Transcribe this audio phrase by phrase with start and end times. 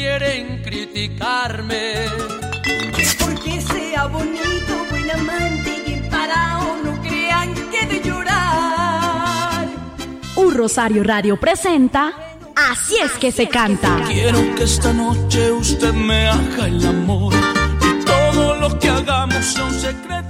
[0.00, 2.06] quieren criticarme.
[3.18, 9.68] Porque sea bonito, buen amante y emparado, no crean que de llorar.
[10.36, 12.14] Un Rosario Radio presenta
[12.56, 14.04] Así es que se canta.
[14.06, 19.64] Quiero que esta noche usted me haga el amor y todo lo que hagamos sea
[19.64, 20.19] un secreto.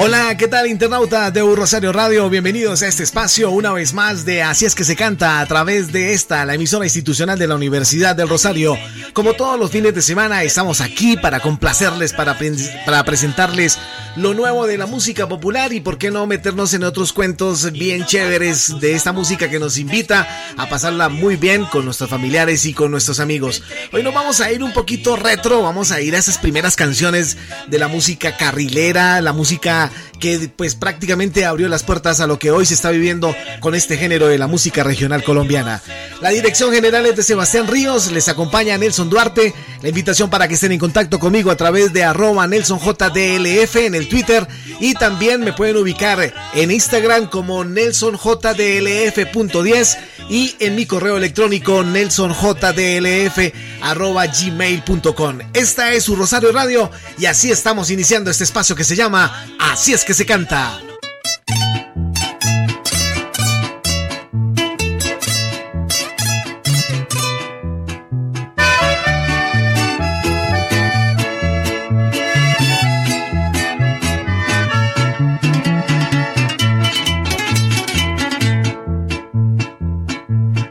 [0.00, 2.30] Hola, ¿qué tal internauta de Un Rosario Radio?
[2.30, 5.90] Bienvenidos a este espacio una vez más de Así es que se canta a través
[5.90, 8.78] de esta, la emisora institucional de la Universidad del Rosario.
[9.12, 12.38] Como todos los fines de semana estamos aquí para complacerles, para,
[12.86, 13.76] para presentarles
[14.14, 18.04] lo nuevo de la música popular y por qué no meternos en otros cuentos bien
[18.04, 22.72] chéveres de esta música que nos invita a pasarla muy bien con nuestros familiares y
[22.72, 23.62] con nuestros amigos.
[23.92, 27.36] Hoy nos vamos a ir un poquito retro, vamos a ir a esas primeras canciones
[27.66, 29.87] de la música carrilera, la música
[30.20, 33.96] que pues prácticamente abrió las puertas a lo que hoy se está viviendo con este
[33.96, 35.82] género de la música regional colombiana.
[36.20, 40.54] La dirección general es de Sebastián Ríos, les acompaña Nelson Duarte, la invitación para que
[40.54, 44.46] estén en contacto conmigo a través de arroba NelsonJDLF en el Twitter
[44.80, 49.98] y también me pueden ubicar en Instagram como NelsonJDLF.10
[50.28, 53.38] y en mi correo electrónico nelsonjdlf
[53.82, 55.38] arroba gmail.com.
[55.52, 59.46] Esta es su Rosario Radio y así estamos iniciando este espacio que se llama
[59.80, 60.80] Así es que se canta.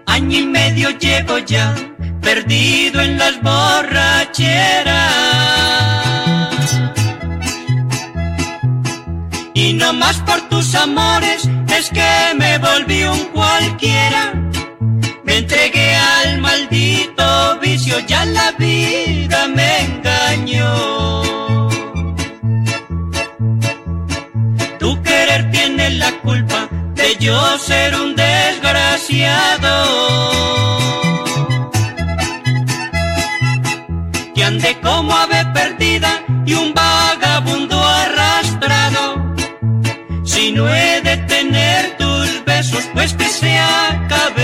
[0.06, 1.74] Año y medio llevo ya
[2.22, 5.07] perdido en las borracheras.
[9.88, 14.34] No más por tus amores es que me volví un cualquiera.
[15.24, 21.70] Me entregué al maldito vicio, ya la vida me engañó.
[24.80, 29.74] Tu querer tiene la culpa de yo ser un desgraciado.
[34.36, 36.12] Que ande como ave perdida
[36.46, 36.74] y un
[42.94, 44.37] pues que se acabe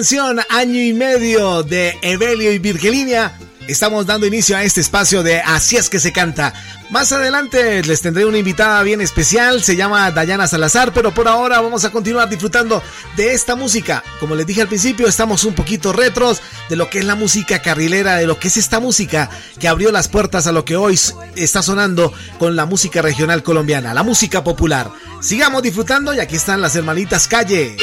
[0.00, 3.38] canción, año y medio de Evelio y Virgelina,
[3.68, 6.54] estamos dando inicio a este espacio de Así es que se canta.
[6.88, 11.60] Más adelante les tendré una invitada bien especial, se llama Dayana Salazar, pero por ahora
[11.60, 12.82] vamos a continuar disfrutando
[13.14, 14.02] de esta música.
[14.20, 17.60] Como les dije al principio, estamos un poquito retros de lo que es la música
[17.60, 20.98] carrilera, de lo que es esta música que abrió las puertas a lo que hoy
[21.36, 24.90] está sonando con la música regional colombiana, la música popular.
[25.20, 27.76] Sigamos disfrutando y aquí están las hermanitas Calle.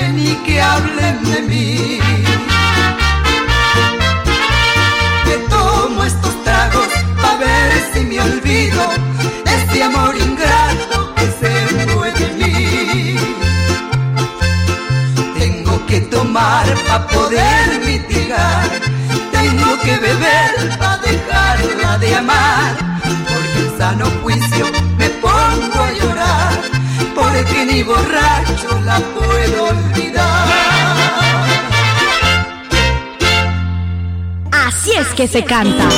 [0.00, 1.98] Rajen y que hablen de mí.
[5.24, 6.88] Que tomo estos tragos
[7.22, 8.90] a ver si me olvido
[9.44, 13.16] este amor ingrato que se fue de mí
[15.86, 18.70] que tomar para poder mitigar.
[19.32, 22.76] Tengo que beber para dejarla de amar.
[23.02, 24.66] Porque en sano juicio
[27.40, 30.46] Porque ni borracho la puedo olvidar.
[34.52, 35.88] Así es que se canta.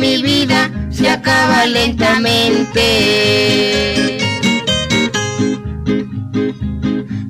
[0.00, 2.86] Mi vida se acaba lentamente.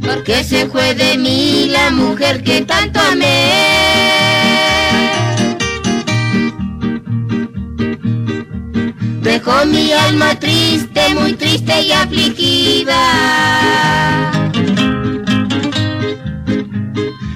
[0.07, 3.50] Porque se fue de mí la mujer que tanto amé.
[9.23, 13.03] Dejó mi alma triste, muy triste y afligida.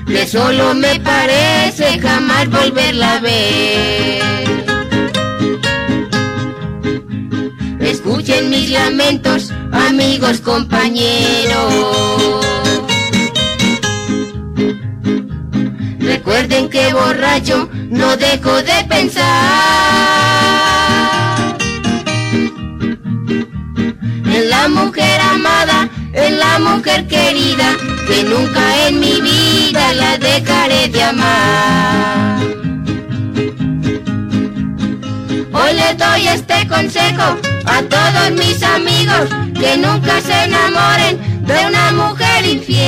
[0.06, 4.43] Que solo me parece jamás volverla a ver.
[8.16, 11.74] Escuchen mis lamentos, amigos, compañeros.
[15.98, 19.24] Recuerden que borracho no dejo de pensar.
[24.26, 30.88] En la mujer amada, en la mujer querida, que nunca en mi vida la dejaré
[30.88, 32.63] de amar.
[35.84, 37.36] Les doy este consejo
[37.66, 42.84] a todos mis amigos que nunca se enamoren de una mujer infiel.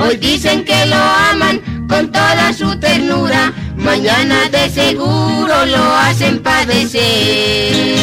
[0.00, 8.02] Hoy dicen que lo aman con toda su ternura, mañana de seguro lo hacen padecer.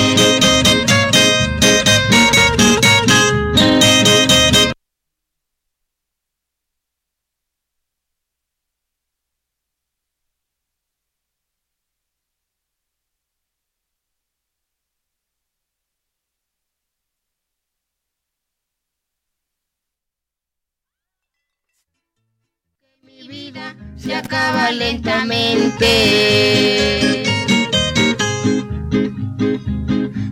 [23.98, 25.90] Se acaba lentamente.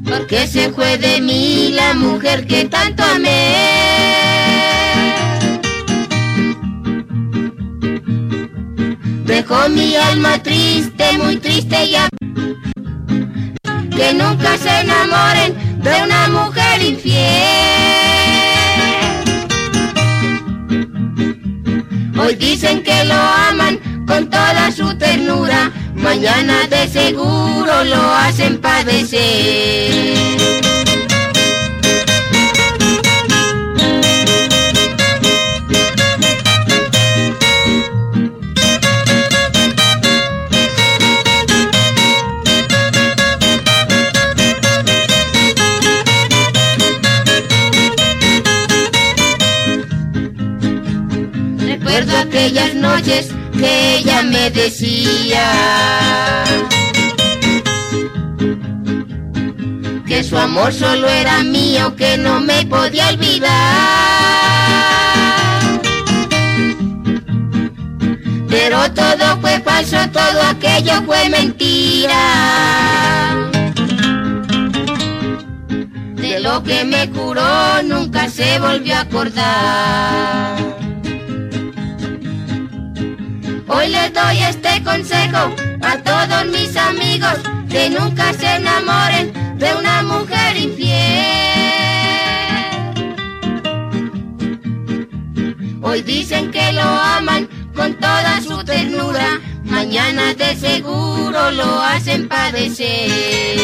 [0.06, 3.56] Porque se fue de mí la mujer que tanto amé.
[9.26, 12.10] Dejó mi alma triste, muy triste ya.
[13.96, 17.97] Que nunca se enamoren de una mujer infiel.
[22.28, 30.18] Hoy dicen que lo aman con toda su ternura, mañana de seguro lo hacen padecer.
[52.48, 53.28] Aquellas noches
[53.60, 55.44] que ella me decía
[60.08, 63.52] que su amor solo era mío, que no me podía olvidar.
[68.48, 72.16] Pero todo fue falso, todo aquello fue mentira.
[76.16, 80.77] De lo que me curó nunca se volvió a acordar.
[83.70, 87.36] Hoy les doy este consejo a todos mis amigos
[87.70, 91.48] que nunca se enamoren de una mujer infiel.
[95.82, 103.58] Hoy dicen que lo aman con toda su ternura, mañana de seguro lo hacen padecer.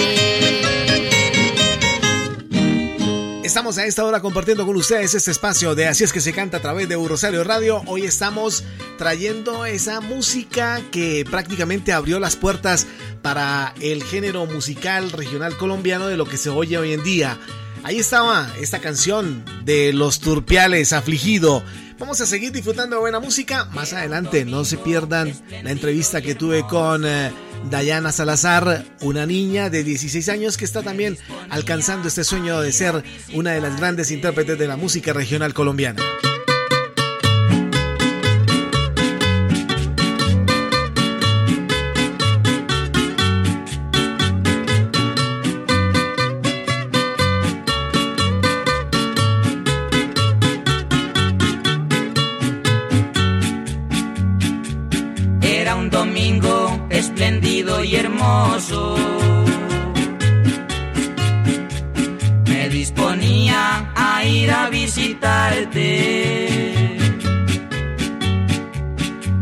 [3.44, 6.58] Estamos a esta hora compartiendo con ustedes este espacio de Así es que se canta
[6.58, 7.84] a través de Rosario Radio.
[7.88, 8.64] Hoy estamos
[8.98, 12.88] trayendo esa música que prácticamente abrió las puertas
[13.22, 17.38] para el género musical regional colombiano de lo que se oye hoy en día.
[17.84, 21.62] Ahí estaba esta canción de Los Turpiales, Afligido.
[22.00, 23.66] Vamos a seguir disfrutando de buena música.
[23.74, 27.32] Más adelante, no se pierdan la entrevista que tuve con eh,
[27.70, 31.18] Dayana Salazar, una niña de 16 años que está también
[31.50, 36.02] alcanzando este sueño de ser una de las grandes intérpretes de la música regional colombiana.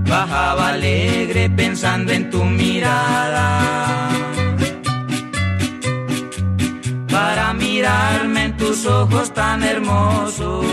[0.07, 4.09] Bajaba alegre pensando en tu mirada.
[7.09, 10.65] Para mirarme en tus ojos tan hermosos.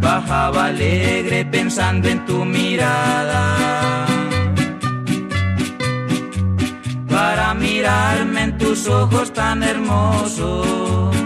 [0.00, 4.06] Bajaba alegre pensando en tu mirada.
[7.08, 11.19] Para mirarme en tus ojos tan hermosos.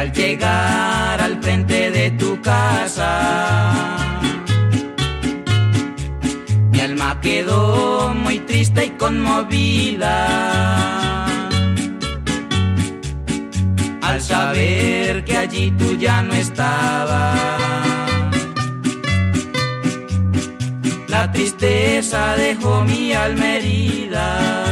[0.00, 3.10] Al llegar al frente de tu casa,
[6.70, 10.16] mi alma quedó muy triste y conmovida.
[14.00, 17.38] Al saber que allí tú ya no estabas.
[21.08, 24.69] La tristeza dejó mi alma herida.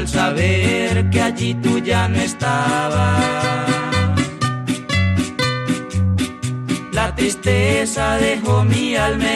[0.00, 3.68] Al saber que allí tú ya no estabas.
[6.92, 9.30] La tristeza dejó mi alma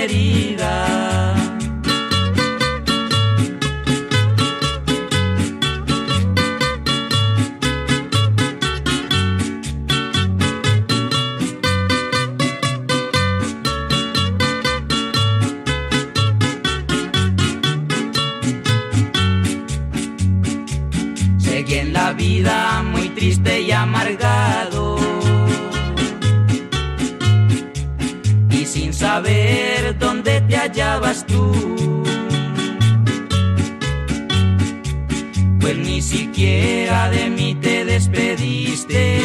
[36.35, 39.21] siquiera de mí te despediste.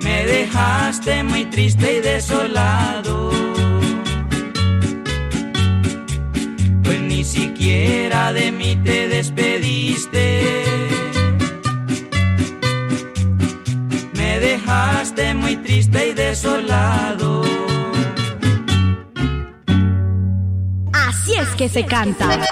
[0.00, 3.32] Me dejaste muy triste y desolado.
[6.84, 10.24] Pues ni siquiera de mí te despediste.
[14.14, 17.42] Me dejaste muy triste y desolado.
[20.92, 22.51] Así es que se canta.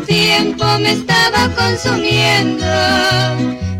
[0.31, 2.65] tiempo me estaba consumiendo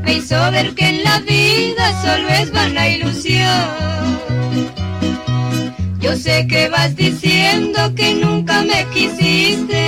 [0.04, 3.68] me hizo ver que en la vida solo es vana ilusión.
[6.00, 9.86] Yo sé que vas diciendo que nunca me quisiste,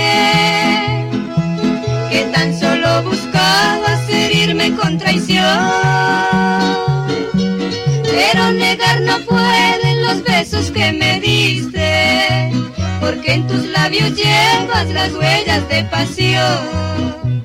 [2.10, 5.58] que tan solo buscabas herirme con traición.
[8.16, 11.93] Pero negar no pueden los besos que me diste,
[13.54, 17.42] tus labios llevas las huellas de pasión.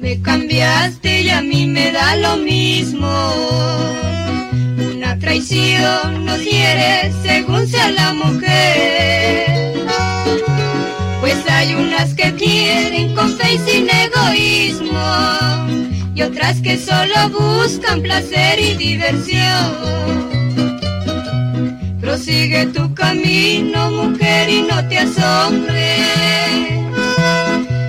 [0.00, 3.10] Me cambiaste y a mí me da lo mismo.
[4.94, 6.19] Una traición
[7.80, 9.86] sea la mujer.
[11.20, 15.00] Pues hay unas que quieren con fe y sin egoísmo.
[16.14, 19.90] Y otras que solo buscan placer y diversión.
[22.00, 26.00] Prosigue tu camino, mujer, y no te asombres.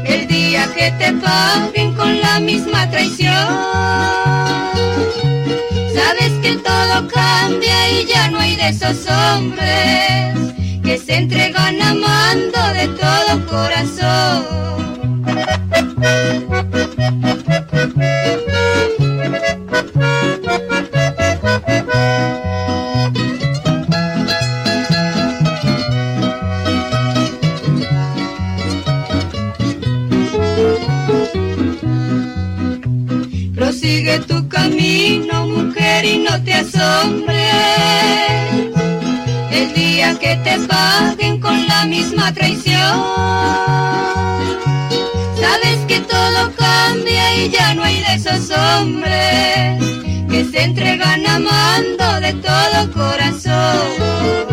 [0.06, 3.32] El día que te paguen con la misma traición.
[5.96, 10.36] Sabes todo cambia y ya no hay de esos hombres
[10.84, 14.62] que se entregan amando de todo corazón.
[35.48, 37.40] Mujer, y no te asombres.
[39.52, 43.00] El día que te paguen con la misma traición.
[45.40, 49.80] Sabes que todo cambia y ya no hay de esos hombres
[50.30, 54.51] que se entregan amando de todo corazón.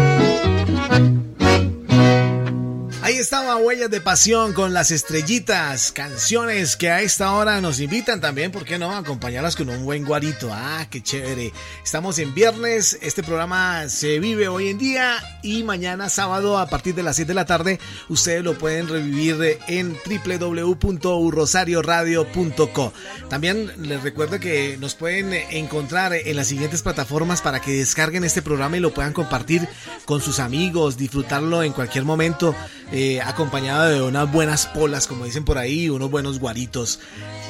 [3.59, 8.65] Huellas de Pasión con las estrellitas, canciones que a esta hora nos invitan también, ¿por
[8.65, 8.97] qué no?
[8.97, 10.51] Acompañarlas con un buen guarito.
[10.53, 11.53] Ah, qué chévere.
[11.85, 16.95] Estamos en viernes, este programa se vive hoy en día y mañana sábado a partir
[16.95, 22.93] de las 7 de la tarde ustedes lo pueden revivir en www.rosarioradio.co.
[23.29, 28.43] También les recuerdo que nos pueden encontrar en las siguientes plataformas para que descarguen este
[28.43, 29.69] programa y lo puedan compartir
[30.05, 32.55] con sus amigos, disfrutarlo en cualquier momento
[32.93, 37.01] eh, acompañado de unas buenas polas, como dicen por ahí, unos buenos guaritos.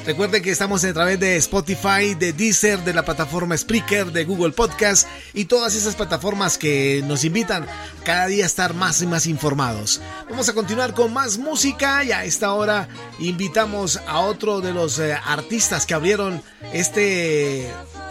[0.05, 4.51] Recuerden que estamos a través de Spotify, de Deezer, de la plataforma Spreaker, de Google
[4.51, 7.65] Podcast y todas esas plataformas que nos invitan
[8.03, 10.01] cada día a estar más y más informados.
[10.29, 12.87] Vamos a continuar con más música y a esta hora
[13.19, 16.41] invitamos a otro de los eh, artistas que abrieron
[16.73, 17.69] este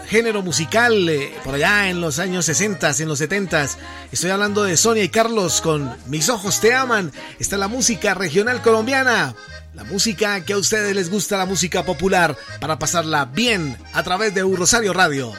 [0.09, 3.67] género musical eh, por allá en los años 60, en los 70.
[4.11, 7.11] Estoy hablando de Sonia y Carlos con Mis ojos te aman.
[7.37, 9.35] Está la música regional colombiana.
[9.75, 14.33] La música que a ustedes les gusta, la música popular, para pasarla bien a través
[14.33, 15.31] de Un Rosario Radio.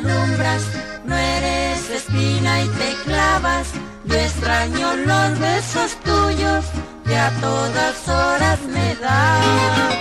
[0.00, 3.68] No eres espina y te clavas.
[4.04, 6.64] Yo extraño los besos tuyos
[7.04, 9.92] que a todas horas me dabas.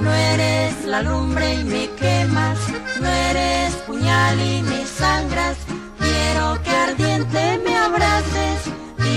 [0.00, 2.58] No eres la lumbre y me quemas,
[3.00, 5.56] no eres puñal y me sangras.
[5.98, 8.60] Quiero que ardiente me abraces,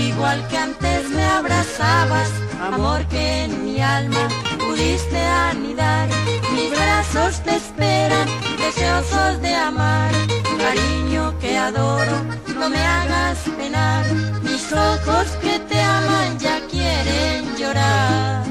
[0.06, 2.28] igual que antes me abrazabas,
[2.60, 6.08] amor que en mi alma pudiste anidar.
[6.54, 10.10] Mis brazos te esperan, deseosos de amar,
[10.58, 12.16] cariño que adoro,
[12.54, 14.04] no me hagas penar.
[14.42, 18.44] Mis ojos que te aman ya quieren llorar.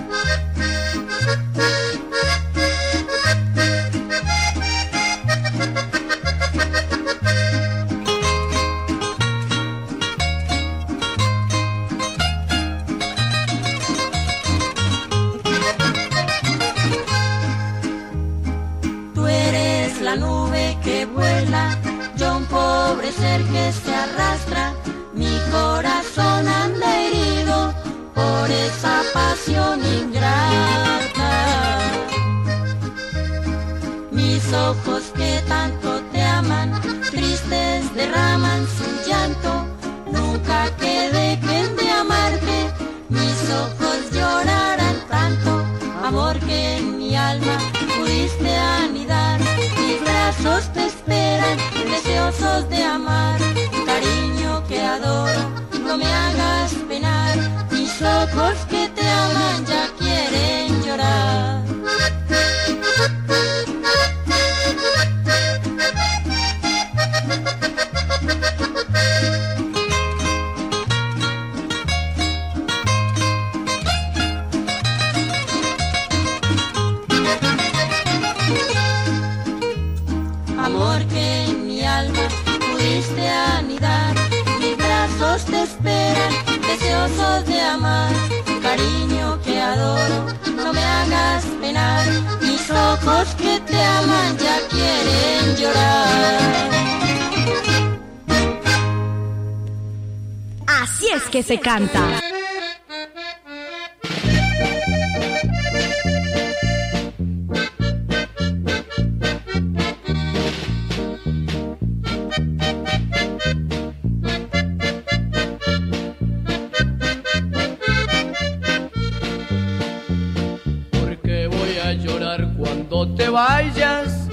[123.30, 124.28] Vayas.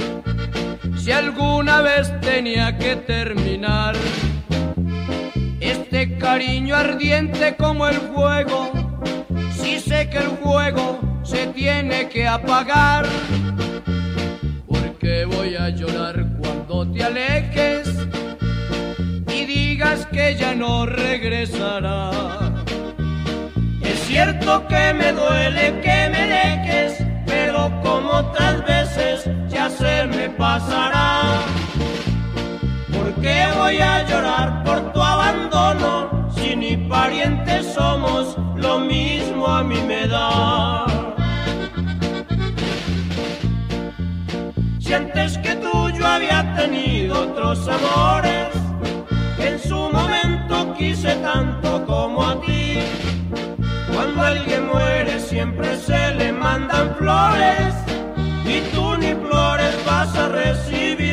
[0.96, 3.94] Si alguna vez tenía que terminar
[5.61, 8.70] este cariño ardiente como el fuego,
[9.53, 13.07] si sé que el fuego se tiene que apagar.
[14.66, 17.88] Porque voy a llorar cuando te alejes
[19.35, 22.11] y digas que ya no regresará.
[23.83, 27.05] Es cierto que me duele que me dejes,
[27.83, 31.23] como otras veces ya se me pasará.
[32.94, 36.29] ¿Por qué voy a llorar por tu abandono?
[36.35, 40.87] Si ni parientes somos, lo mismo a mí me da.
[44.79, 48.49] Si antes que tú yo había tenido otros amores,
[49.38, 52.79] en su momento quise tanto como a ti.
[53.92, 56.18] Cuando alguien muere siempre se le
[56.49, 57.75] mandan flores
[58.55, 61.08] y tú ni flores vas a recibir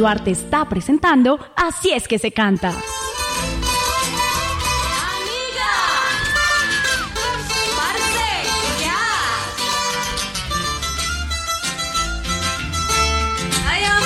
[0.00, 2.74] Duarte está presentando Así es que se canta.
[13.68, 14.00] Ay, amor.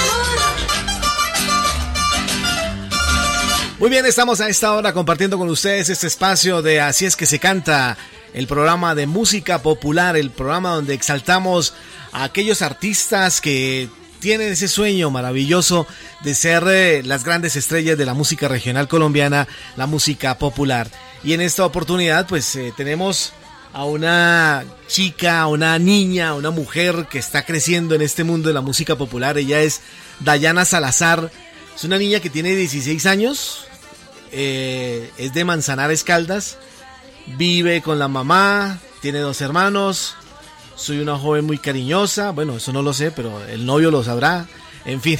[3.79, 7.27] Muy bien, estamos a esta hora compartiendo con ustedes este espacio de Así es que
[7.27, 7.97] se canta,
[8.33, 11.73] el programa de música popular, el programa donde exaltamos
[12.11, 13.89] a aquellos artistas que
[14.25, 15.87] tienen ese sueño maravilloso
[16.23, 20.89] de ser eh, las grandes estrellas de la música regional colombiana, la música popular.
[21.23, 23.35] Y en esta oportunidad pues eh, tenemos
[23.75, 28.49] a una chica, a una niña, a una mujer que está creciendo en este mundo
[28.49, 29.37] de la música popular.
[29.37, 29.83] Ella es
[30.21, 31.31] Dayana Salazar.
[31.77, 33.67] Es una niña que tiene 16 años,
[34.33, 36.57] eh, es de Manzanares Caldas,
[37.37, 40.17] vive con la mamá, tiene dos hermanos,
[40.77, 44.47] soy una joven muy cariñosa, bueno, eso no lo sé, pero el novio lo sabrá,
[44.85, 45.19] en fin.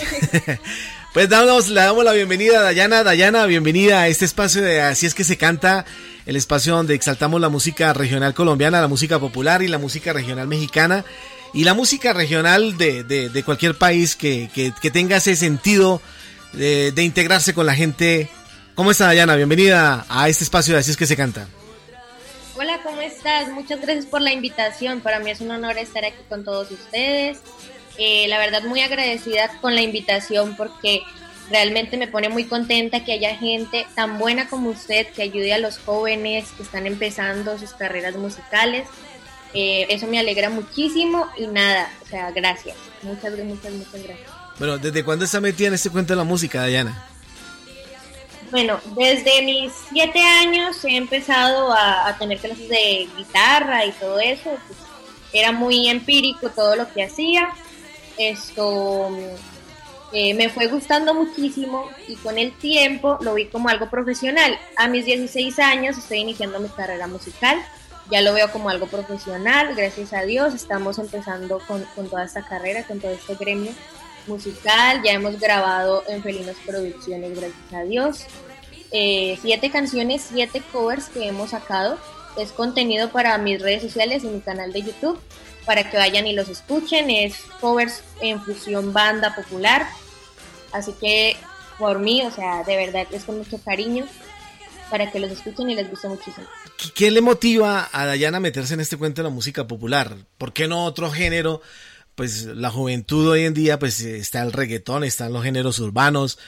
[1.13, 5.07] pues damos, le damos la bienvenida a Dayana, Dayana, bienvenida a este espacio de Así
[5.07, 5.85] es que se canta,
[6.27, 10.49] el espacio donde exaltamos la música regional colombiana, la música popular y la música regional
[10.49, 11.05] mexicana
[11.53, 16.03] y la música regional de, de, cualquier país que, que, tenga ese sentido
[16.53, 18.29] de, de integrarse con la gente
[18.75, 19.37] ¿Cómo está Dayana?
[19.37, 21.47] Bienvenida a este espacio de Así es que se canta.
[22.57, 23.49] Hola, ¿cómo estás?
[23.49, 25.01] Muchas gracias por la invitación.
[25.01, 27.39] Para mí es un honor estar aquí con todos ustedes.
[27.99, 31.03] Eh, la verdad muy agradecida con la invitación porque
[31.51, 35.59] realmente me pone muy contenta que haya gente tan buena como usted que ayude a
[35.59, 38.87] los jóvenes que están empezando sus carreras musicales.
[39.53, 42.77] Eh, eso me alegra muchísimo y nada, o sea, gracias.
[43.03, 44.31] Muchas, muchas, muchas gracias.
[44.61, 47.14] Bueno, ¿desde cuándo está metida en este cuento de la música, Dayana?
[48.55, 54.49] Bueno, desde mis siete años he empezado a, tener clases de guitarra y todo eso.
[54.69, 54.79] Pues,
[55.33, 57.49] era muy empírico todo lo que hacía.
[58.17, 59.11] Esto
[60.13, 64.57] eh, me fue gustando muchísimo y con el tiempo lo vi como algo profesional.
[64.77, 67.61] A mis 16 años estoy iniciando mi carrera musical.
[68.09, 70.55] Ya lo veo como algo profesional, gracias a Dios.
[70.55, 73.73] Estamos empezando con, con toda esta carrera, con todo este gremio
[74.27, 75.03] musical.
[75.05, 78.27] Ya hemos grabado en Felinos Producciones, gracias a Dios.
[78.97, 81.99] Eh, siete canciones, siete covers que hemos sacado.
[82.39, 85.21] Es contenido para mis redes sociales y mi canal de YouTube
[85.67, 87.11] para que vayan y los escuchen.
[87.11, 89.85] Es covers en fusión banda popular.
[90.73, 91.37] Así que
[91.77, 94.07] por mí, o sea, de verdad es con mucho cariño
[94.91, 96.47] para que los escuchen y les guste muchísimo.
[96.95, 100.15] ¿Qué le motiva a Dayana a meterse en este cuento de la música popular?
[100.39, 101.63] ¿Por qué no otro género?
[102.15, 106.39] Pues la juventud hoy en día, pues está el reggaetón, están los géneros urbanos,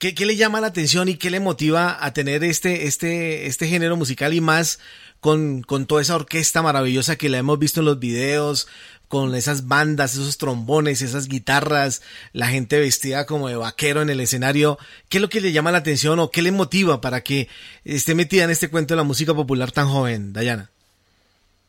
[0.00, 3.98] ¿Qué, le llama la atención y qué le motiva a tener este, este, este género
[3.98, 4.80] musical y más
[5.20, 8.66] con, con toda esa orquesta maravillosa que la hemos visto en los videos,
[9.08, 12.00] con esas bandas, esos trombones, esas guitarras,
[12.32, 14.78] la gente vestida como de vaquero en el escenario.
[15.10, 17.48] ¿Qué es lo que le llama la atención o qué le motiva para que
[17.84, 20.70] esté metida en este cuento de la música popular tan joven, Dayana?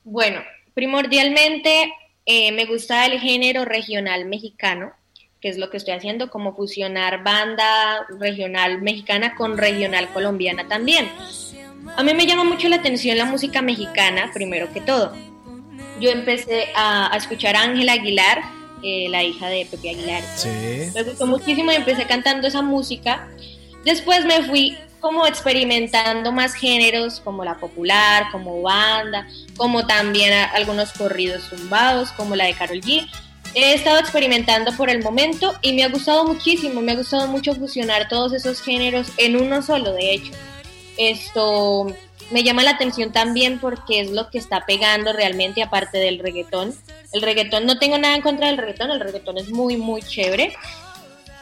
[0.06, 0.40] Bueno,
[0.74, 1.92] primordialmente
[2.26, 4.94] eh, me gusta el género regional mexicano
[5.42, 11.10] que es lo que estoy haciendo, como fusionar banda regional mexicana con regional colombiana también.
[11.98, 15.14] A mí me llama mucho la atención la música mexicana, primero que todo.
[16.00, 18.42] Yo empecé a, escuchar a Ángela Aguilar,
[18.84, 20.24] eh, la hija de Pepe Aguilar.
[20.94, 23.28] Me gustó muchísimo y empecé cantando esa música.
[23.84, 29.28] Después me fui como experimentando más géneros como la popular, como banda,
[29.58, 33.10] como también algunos corridos zumbados, como la de Carol G.
[33.54, 37.54] He estado experimentando por el momento y me ha gustado muchísimo, me ha gustado mucho
[37.54, 40.32] fusionar todos esos géneros en uno solo, de hecho.
[40.98, 41.94] Esto
[42.32, 46.74] me llama la atención también porque es lo que está pegando realmente aparte del reggaetón.
[47.12, 50.54] El reggaetón, no tengo nada en contra del reggaetón, el reggaetón es muy, muy chévere,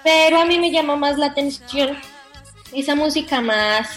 [0.03, 1.95] pero a mí me llama más la atención
[2.73, 3.87] esa música más,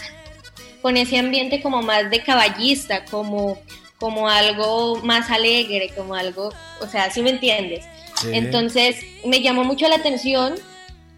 [0.83, 3.57] con ese ambiente como más de caballista, como,
[3.97, 7.85] como algo más alegre, como algo, o sea, si me entiendes?
[8.31, 10.55] Entonces me llamó mucho la atención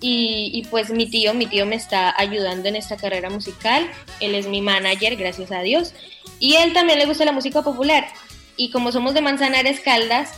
[0.01, 3.89] y, pues mi tío, mi tío me está ayudando en esta carrera musical.
[4.19, 5.93] Él es mi manager, gracias a Dios.
[6.39, 8.05] Y él también le gusta la música popular.
[8.55, 10.33] Y como somos de Manzanares Caldas,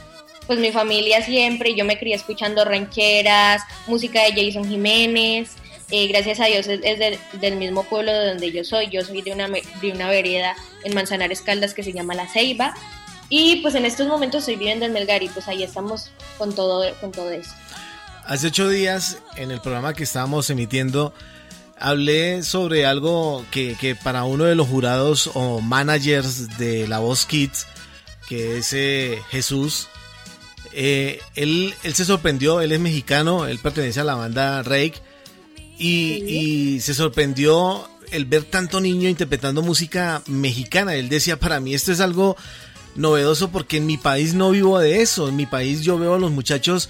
[0.46, 5.56] pues mi familia siempre, yo me crié escuchando rancheras, música de Jason Jiménez.
[5.92, 8.88] Eh, gracias a Dios es, del mismo pueblo de donde yo soy.
[8.90, 12.74] Yo soy de una, de una vereda en Manzanares Caldas que se llama La Ceiba.
[13.30, 16.84] Y pues en estos momentos estoy viviendo en Melgar y pues ahí estamos con todo,
[17.02, 17.52] con todo eso.
[18.26, 21.14] Hace ocho días en el programa que estábamos emitiendo
[21.80, 27.26] hablé sobre algo que, que para uno de los jurados o managers de La Voz
[27.26, 27.68] Kids,
[28.28, 29.88] que es eh, Jesús,
[30.74, 34.96] eh, él, él se sorprendió, él es mexicano, él pertenece a la banda Rake
[35.78, 40.96] y, y se sorprendió el ver tanto niño interpretando música mexicana.
[40.96, 42.38] Él decía, para mí esto es algo
[42.98, 45.30] novedoso porque en mi país no vivo de eso.
[45.30, 46.90] En mi país yo veo a los muchachos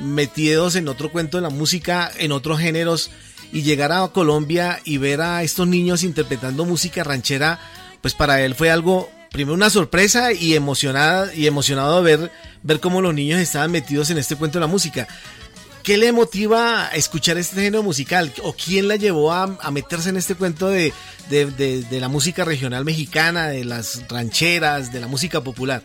[0.00, 3.10] metidos en otro cuento de la música, en otros géneros,
[3.52, 7.60] y llegar a Colombia y ver a estos niños interpretando música ranchera,
[8.02, 12.30] pues para él fue algo, primero una sorpresa y emocionada y emocionado ver,
[12.62, 15.06] ver cómo los niños estaban metidos en este cuento de la música.
[15.86, 18.32] ¿Qué le motiva a escuchar este género musical?
[18.42, 20.92] ¿O quién la llevó a, meterse en este cuento de,
[21.28, 25.84] de, la música regional mexicana, de las rancheras, de la música popular?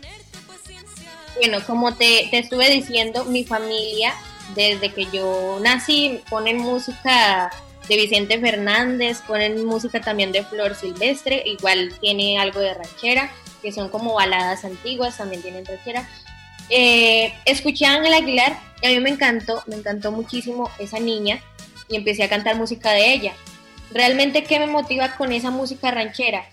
[1.35, 4.15] Bueno, como te, te estuve diciendo, mi familia,
[4.55, 7.51] desde que yo nací, ponen música
[7.87, 13.71] de Vicente Fernández, ponen música también de Flor Silvestre, igual tiene algo de ranchera, que
[13.71, 16.09] son como baladas antiguas, también tienen ranchera.
[16.73, 21.41] Eh, escuché a Aguilar y a mí me encantó, me encantó muchísimo esa niña
[21.89, 23.33] y empecé a cantar música de ella.
[23.91, 26.45] Realmente, ¿qué me motiva con esa música ranchera?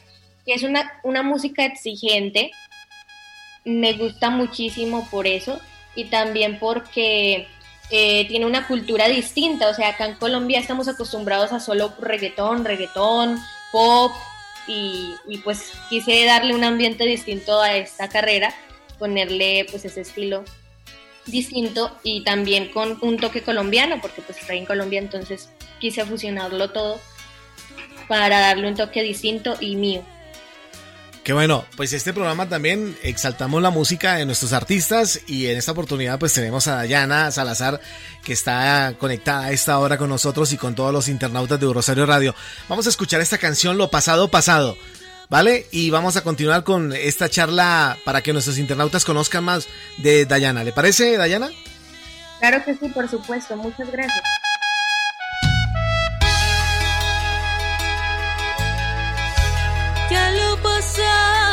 [0.44, 2.50] Que es una, una música exigente,
[3.64, 5.60] me gusta muchísimo por eso
[5.94, 7.46] y también porque
[7.90, 12.64] eh, tiene una cultura distinta, o sea, acá en Colombia estamos acostumbrados a solo reggaetón,
[12.64, 13.38] reggaetón,
[13.70, 14.12] pop
[14.66, 18.52] y, y pues quise darle un ambiente distinto a esta carrera
[18.98, 20.44] ponerle pues ese estilo
[21.26, 26.70] distinto y también con un toque colombiano, porque pues estoy en Colombia, entonces quise fusionarlo
[26.70, 27.00] todo
[28.08, 30.02] para darle un toque distinto y mío.
[31.28, 35.72] Qué bueno, pues este programa también exaltamos la música de nuestros artistas y en esta
[35.72, 37.82] oportunidad pues tenemos a Dayana Salazar
[38.24, 42.06] que está conectada a esta hora con nosotros y con todos los internautas de Rosario
[42.06, 42.34] Radio.
[42.66, 44.78] Vamos a escuchar esta canción Lo pasado pasado.
[45.28, 45.66] ¿Vale?
[45.70, 50.64] Y vamos a continuar con esta charla para que nuestros internautas conozcan más de Dayana.
[50.64, 51.50] ¿Le parece, Dayana?
[52.40, 53.56] Claro que sí, por supuesto.
[53.56, 54.22] Muchas gracias.
[60.10, 61.47] Ya lo pasado,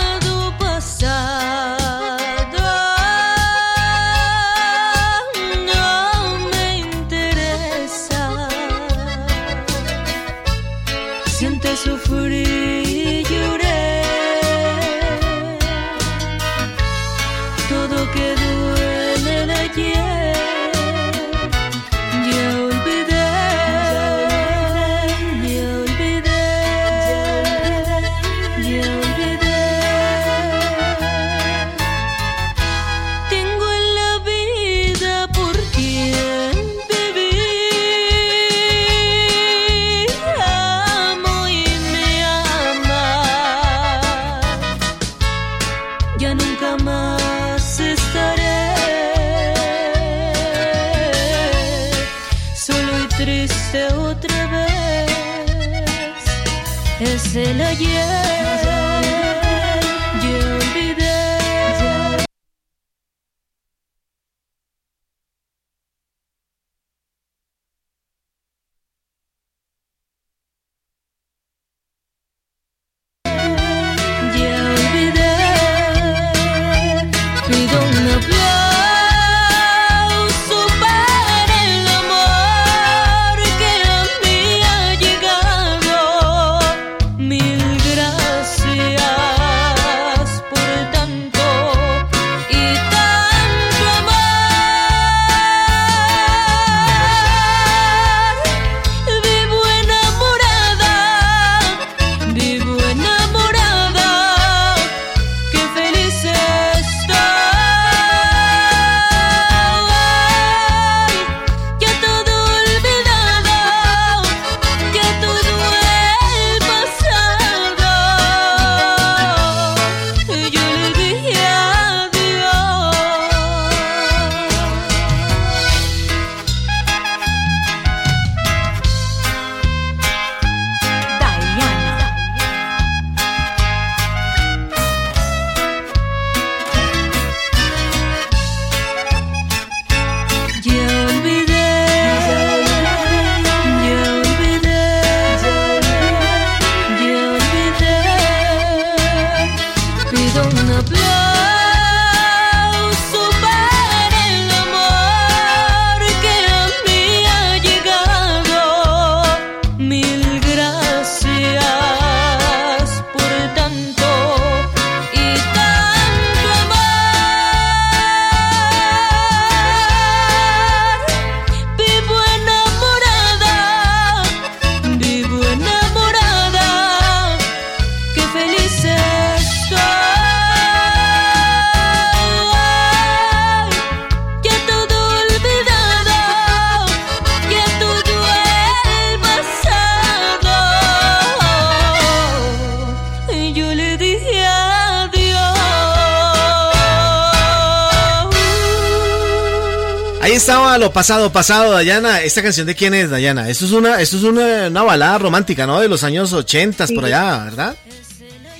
[200.85, 202.21] lo pasado, pasado, Dayana.
[202.21, 203.49] ¿Esta canción de quién es, Dayana?
[203.49, 205.79] Esto es una, esto es una, balada romántica, ¿no?
[205.79, 207.75] De los años 80 por allá, ¿verdad?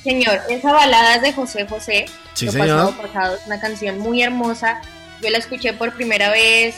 [0.03, 2.05] Señor, esa balada es de José José.
[2.33, 2.95] Sí, señor.
[2.95, 4.81] Pasado, pasado, es una canción muy hermosa.
[5.21, 6.75] Yo la escuché por primera vez,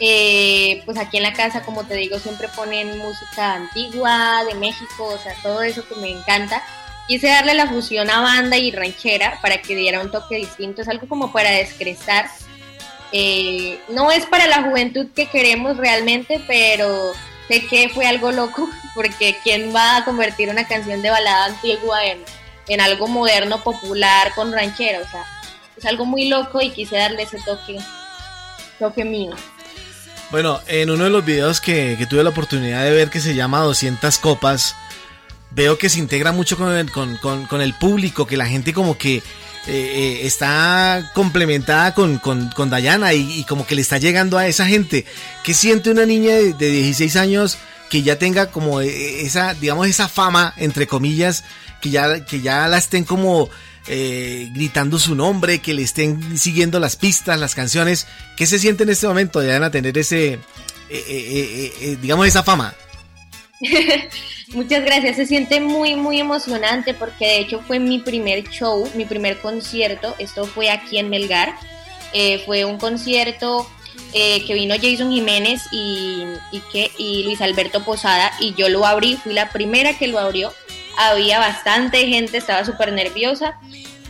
[0.00, 5.04] eh, pues aquí en la casa, como te digo, siempre ponen música antigua, de México,
[5.04, 6.60] o sea, todo eso que me encanta.
[7.06, 10.88] Quise darle la fusión a banda y ranchera para que diera un toque distinto, es
[10.88, 12.28] algo como para descrestar
[13.12, 17.12] eh, no es para la juventud que queremos realmente, pero
[17.46, 21.98] sé que fue algo loco, porque ¿quién va a convertir una canción de balada antigua
[22.04, 25.00] en, algo moderno, popular, con ranchera?
[25.00, 25.24] O sea,
[25.76, 27.78] es algo muy loco y quise darle ese toque,
[28.78, 29.36] toque mío.
[30.30, 33.60] Bueno, en uno de los videos que, tuve la oportunidad de ver que se llama
[33.60, 34.74] 200 copas,
[35.50, 39.22] veo que se integra mucho con, con el público, que la gente como que
[39.66, 44.48] eh, eh, está complementada con, con, con Dayana y, como que le está llegando a
[44.48, 45.06] esa gente.
[45.44, 47.58] ¿Qué siente una niña de, 16 años
[47.88, 51.44] que ya tenga como eh, esa, digamos, esa fama, entre comillas,
[51.80, 53.50] que ya, que ya la estén como
[53.84, 58.06] gritando su nombre, que le estén siguiendo las pistas, las canciones?
[58.36, 60.40] ¿Qué se siente en este momento, Dayana, tener ese,
[62.00, 62.74] digamos, esa fama?
[64.54, 69.04] Muchas gracias, se siente muy, muy emocionante porque de hecho fue mi primer show, mi
[69.04, 71.54] primer concierto, esto fue aquí en Melgar,
[72.12, 73.66] eh, fue un concierto
[74.12, 76.24] eh, que vino Jason Jiménez y,
[76.72, 80.52] que, y Luis Alberto Posada y yo lo abrí, fui la primera que lo abrió,
[80.98, 83.58] había bastante gente, estaba súper nerviosa.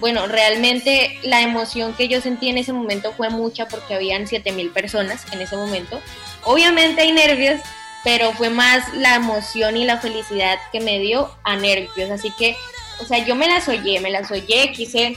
[0.00, 4.70] Bueno, realmente la emoción que yo sentí en ese momento fue mucha porque habían 7000
[4.70, 6.00] personas en ese momento.
[6.42, 7.60] Obviamente hay nervios,
[8.04, 12.10] pero fue más la emoción y la felicidad que me dio a nervios.
[12.10, 12.56] Así que,
[13.00, 15.16] o sea, yo me las oye, me las oye, quise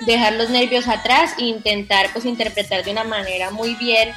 [0.00, 4.12] dejar los nervios atrás e intentar pues interpretar de una manera muy bien,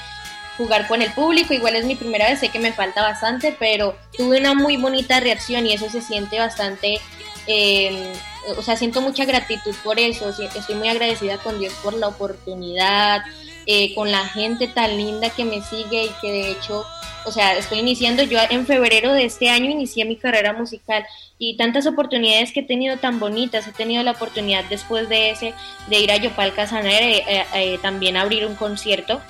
[0.57, 1.53] jugar con el público.
[1.53, 5.19] Igual es mi primera vez, sé que me falta bastante, pero tuve una muy bonita
[5.19, 6.99] reacción y eso se siente bastante...
[7.47, 8.13] Eh,
[8.57, 13.21] o sea, siento mucha gratitud por eso, estoy muy agradecida con Dios por la oportunidad,
[13.65, 16.85] eh, con la gente tan linda que me sigue y que de hecho
[17.25, 21.05] o sea, estoy iniciando, yo en febrero de este año inicié mi carrera musical
[21.37, 25.53] y tantas oportunidades que he tenido tan bonitas, he tenido la oportunidad después de ese,
[25.87, 29.21] de ir a Yopal Casanare, eh, eh, eh, también abrir un concierto,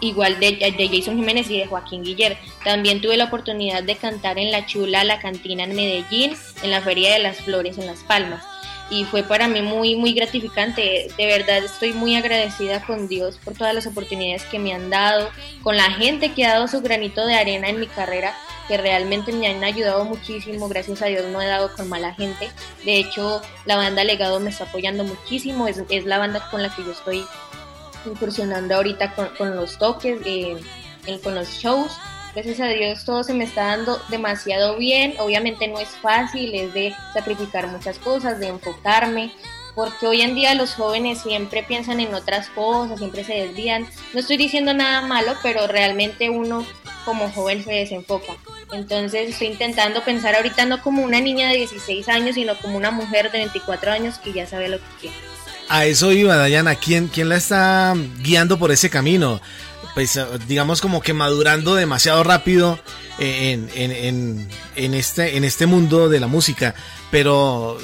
[0.00, 2.36] igual de, de, Jason Jiménez y de Joaquín Guiller.
[2.62, 6.80] También tuve la oportunidad de cantar en La Chula, la cantina en Medellín, en la
[6.82, 8.44] Feria de las Flores en Las Palmas
[8.90, 11.08] y fue para mí muy, muy gratificante.
[11.16, 15.30] De verdad estoy muy agradecida con Dios por todas las oportunidades que me han dado,
[15.62, 18.34] con la gente que ha dado su granito de arena en mi carrera,
[18.66, 20.68] que realmente me han ayudado muchísimo.
[20.68, 22.50] Gracias a Dios no he dado con mala gente.
[22.84, 25.68] De hecho, la banda Legado me está apoyando muchísimo.
[25.68, 27.24] Es, es la banda con la que yo estoy
[28.06, 30.56] incursionando ahorita con, con los toques, eh,
[31.22, 31.92] con los shows
[32.44, 35.14] gracias a Dios todo se me está dando demasiado bien.
[35.18, 39.32] Obviamente no es fácil, es de sacrificar muchas cosas, de enfocarme,
[39.74, 43.86] porque hoy en día los jóvenes siempre piensan en otras cosas, siempre se desvían.
[44.12, 46.64] No estoy diciendo nada malo, pero realmente uno
[47.04, 48.36] como joven se desenfoca.
[48.72, 52.90] Entonces estoy intentando pensar ahorita no como una niña de 16 años, sino como una
[52.90, 55.16] mujer de 24 años que ya sabe lo que quiere.
[55.70, 56.76] A eso iba, Dayana.
[56.76, 59.40] ¿Quién, quién la está guiando por ese camino?
[59.94, 62.78] Pues eh, digamos como que madurando demasiado rápido
[63.18, 66.74] en, este, en este mundo de la música,
[67.10, 67.76] pero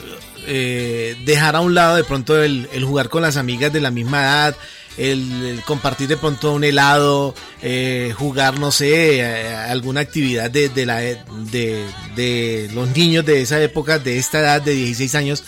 [0.46, 4.22] eh, dejar a un lado de pronto el, jugar con las amigas de la misma
[4.22, 4.56] edad,
[4.96, 9.24] el, compartir de pronto un helado, eh, jugar, no sé,
[9.68, 11.84] alguna actividad de, la, de,
[12.14, 15.42] de los niños de esa época, de esta edad de 16 años,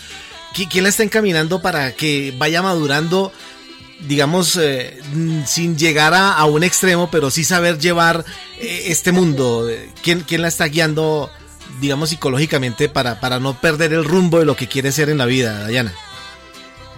[0.52, 3.30] ¿quién la está encaminando para que vaya madurando
[4.00, 4.98] digamos, eh,
[5.46, 8.24] sin llegar a, un extremo, pero sí saber llevar
[8.58, 9.68] eh, este mundo?
[10.02, 11.30] ¿Quién, ¿Quién, la está guiando,
[11.80, 15.26] digamos, psicológicamente para, para no perder el rumbo de lo que quiere ser en la
[15.26, 15.94] vida, Dayana?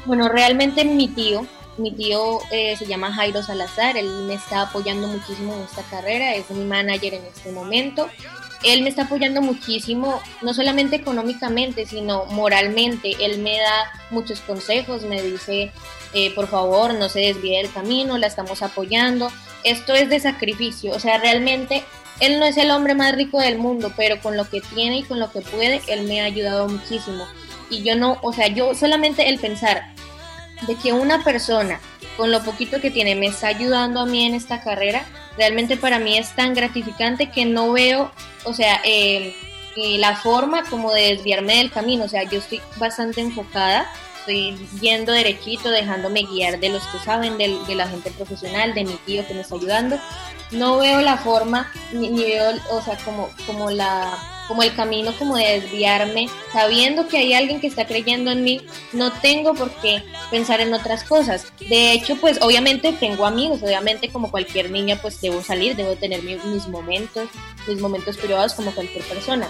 [0.06, 1.46] Bueno, realmente mi tío,
[1.78, 6.34] mi tío eh, se llama Jairo Salazar, él me está apoyando muchísimo en esta carrera,
[6.34, 8.08] es mi manager en este momento.
[8.64, 13.12] Él me está apoyando muchísimo, no solamente económicamente, sino moralmente.
[13.20, 15.70] Él me da muchos consejos, me dice,
[16.12, 19.30] eh, por favor, no se desvíe del camino, la estamos apoyando.
[19.62, 21.84] Esto es de sacrificio, o sea, realmente
[22.20, 25.02] él no es el hombre más rico del mundo, pero con lo que tiene y
[25.04, 27.26] con lo que puede, él me ha ayudado muchísimo.
[27.70, 29.94] Y yo no, o sea, yo solamente el pensar
[30.66, 31.80] de que una persona
[32.16, 35.06] con lo poquito que tiene me está ayudando a mí en esta carrera,
[35.36, 38.10] realmente para mí es tan gratificante que no veo,
[38.44, 39.34] o sea, eh,
[39.76, 43.88] eh, la forma como de desviarme del camino, o sea, yo estoy bastante enfocada
[44.28, 48.84] estoy yendo derechito, dejándome guiar de los que saben, de, de la gente profesional, de
[48.84, 49.98] mi tío que me está ayudando.
[50.50, 55.12] No veo la forma, ni, ni veo, o sea, como, como la como el camino
[55.18, 59.70] como de desviarme, sabiendo que hay alguien que está creyendo en mí, no tengo por
[59.80, 61.46] qué pensar en otras cosas.
[61.68, 66.22] De hecho, pues obviamente tengo amigos, obviamente como cualquier niña pues debo salir, debo tener
[66.22, 67.28] mis momentos,
[67.68, 69.48] mis momentos privados como cualquier persona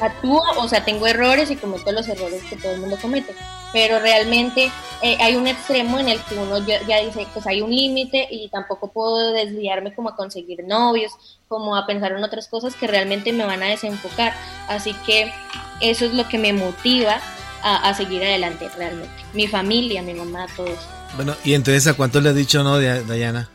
[0.00, 3.34] actúo, o sea, tengo errores y cometo los errores que todo el mundo comete,
[3.72, 4.70] pero realmente
[5.02, 8.48] eh, hay un extremo en el que uno ya, dice, pues hay un límite y
[8.48, 11.12] tampoco puedo desviarme como a conseguir novios,
[11.48, 14.34] como a pensar en otras cosas que realmente me van a desenfocar.
[14.68, 15.32] Así que
[15.80, 17.20] eso es lo que me motiva
[17.62, 19.14] a, a seguir adelante realmente.
[19.32, 20.88] Mi familia, mi mamá, todo eso.
[21.16, 23.48] Bueno, y entonces, ¿a cuánto le has dicho no, Dayana?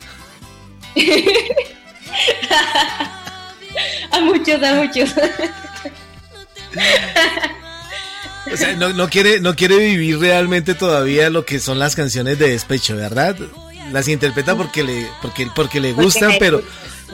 [4.11, 5.13] a muchos, a muchos.
[8.51, 12.49] O sea, no, quiere, no quiere vivir realmente todavía lo que son las canciones de
[12.49, 13.35] despecho, ¿verdad?
[13.91, 16.63] Las interpreta porque le, porque, porque le gustan, pero,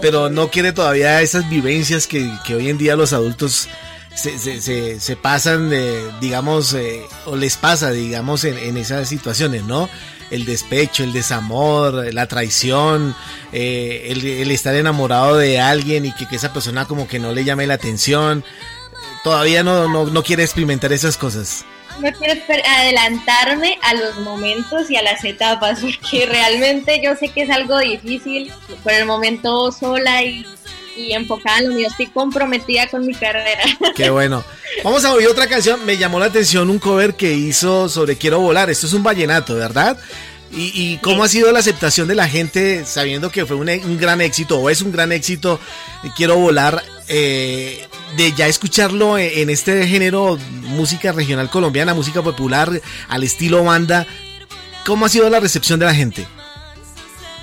[0.01, 3.67] pero no quiere todavía esas vivencias que, hoy en día los adultos
[4.13, 9.89] se, se, se, pasan, de, digamos, eh, o les pasa, digamos, en, esas situaciones, ¿no?
[10.31, 13.13] El despecho, el desamor, la traición,
[13.51, 17.43] eh, el, estar enamorado de alguien y que, que esa persona como que no le
[17.43, 18.43] llame la atención
[19.25, 21.65] todavía no, no, quiere experimentar esas cosas.
[21.99, 22.39] No quiero
[22.77, 27.79] adelantarme a los momentos y a las etapas, porque realmente yo sé que es algo
[27.79, 28.53] difícil.
[28.83, 30.45] Por el momento sola y,
[30.95, 33.63] y enfocada en lo mío, estoy comprometida con mi carrera.
[33.95, 34.43] Qué bueno.
[34.83, 35.83] Vamos a oír otra canción.
[35.87, 38.69] Me llamó la atención un cover que hizo sobre Quiero volar.
[38.69, 39.97] Esto es un vallenato, ¿verdad?
[40.51, 44.59] ¿Y, cómo ha sido la aceptación de la gente sabiendo que fue un, gran éxito
[44.59, 45.59] o es un gran éxito?
[46.15, 47.87] Quiero volar eh,
[48.17, 52.69] de ya escucharlo en este género, música regional colombiana, música popular,
[53.09, 54.05] al estilo banda.
[54.85, 56.25] ¿Cómo ha sido la recepción de la gente?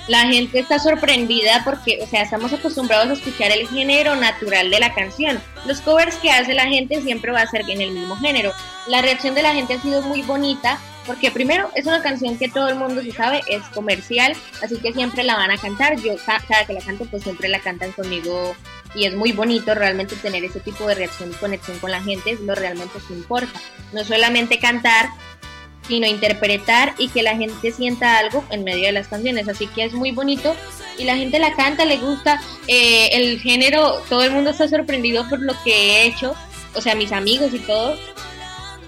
[0.09, 4.81] La gente está sorprendida porque, o sea, estamos acostumbrados a escuchar el género natural de
[4.81, 5.41] la canción.
[5.65, 8.53] Los covers que hace la gente siempre va a ser en el mismo género.
[8.89, 12.49] La reacción de la gente ha sido muy bonita porque primero es una canción que
[12.49, 15.97] todo el mundo se sabe, es comercial, así que siempre la van a cantar.
[16.01, 18.57] Yo cada que la canto, pues siempre la cantan conmigo
[18.95, 22.33] y es muy bonito realmente tener ese tipo de reacción y conexión con la gente,
[22.33, 23.61] es lo realmente que importa.
[23.93, 25.09] No solamente cantar,
[25.87, 29.49] sino interpretar y que la gente sienta algo en medio de las canciones.
[29.49, 30.55] Así que es muy bonito
[30.99, 32.41] y la gente la canta, le gusta.
[32.69, 36.35] Eh, el género, todo el mundo está sorprendido por lo que he hecho,
[36.75, 37.99] o sea, mis amigos y todo,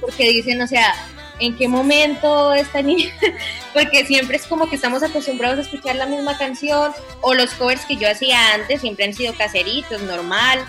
[0.01, 0.95] porque dicen, o sea,
[1.41, 3.13] en qué momento esta niña,
[3.75, 7.85] porque siempre es como que estamos acostumbrados a escuchar la misma canción o los covers
[7.85, 10.65] que yo hacía antes siempre han sido caseritos, normal,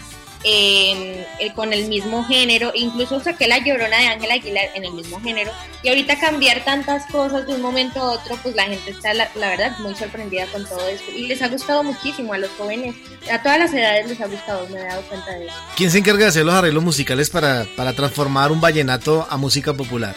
[0.47, 1.25] eh,
[1.55, 5.51] con el mismo género, incluso saqué la llorona de Ángela Aguilar en el mismo género
[5.81, 9.27] y ahorita cambiar tantas cosas de un momento a otro, pues la gente está, la,
[9.35, 12.95] verdad, muy sorprendida con todo esto y les ha gustado muchísimo a los jóvenes,
[13.31, 15.55] a todas las edades les ha gustado, me he dado cuenta de eso.
[15.75, 19.73] ¿Quién se encarga de hacer los arreglos musicales para, para transformar un vallenato a música
[19.73, 20.15] popular?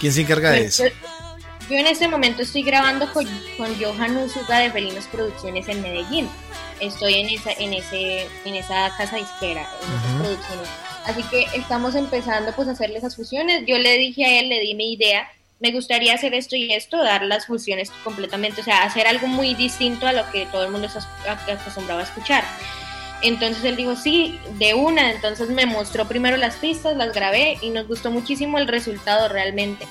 [0.00, 0.94] ¿Quién se encarga de pues, eso?
[1.68, 6.28] Yo, en este momento estoy grabando con, con Johan Usuga de Felinos Producciones en Medellín.
[6.80, 10.68] Estoy en esa, en ese, en esa casa disquera, en esas producciones.
[11.04, 13.64] Así que estamos empezando pues a hacerle esas fusiones.
[13.66, 17.02] Yo le dije a él, le di mi idea, me gustaría hacer esto y esto,
[17.02, 20.70] dar las fusiones completamente, o sea, hacer algo muy distinto a lo que todo el
[20.70, 21.08] mundo está
[21.52, 22.44] acostumbrado a escuchar.
[23.22, 25.10] Entonces él dijo, sí, de una.
[25.10, 29.86] Entonces me mostró primero las pistas, las grabé y nos gustó muchísimo el resultado realmente.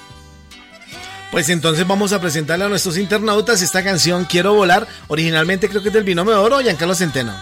[1.36, 4.88] Pues entonces vamos a presentarle a nuestros internautas esta canción Quiero volar.
[5.10, 7.34] Originalmente creo que es del Binomio de Oro Giancarlo Centeno.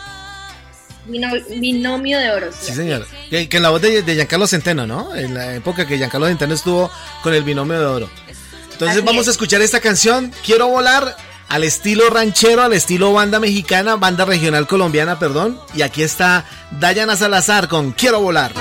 [1.06, 2.48] binomio de Oro.
[2.60, 3.06] Sí, señor.
[3.30, 5.14] Que, en la voz de, Giancarlo Centeno, ¿no?
[5.14, 6.90] En la época que Giancarlo Centeno estuvo
[7.22, 8.10] con el Binomio de Oro.
[8.72, 11.16] Entonces vamos a escuchar esta canción Quiero volar
[11.50, 15.60] al estilo ranchero, al estilo banda mexicana, banda regional colombiana, perdón.
[15.76, 18.54] Y aquí está Dayana Salazar con Quiero volar.